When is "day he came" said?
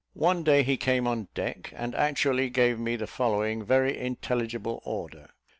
0.43-1.05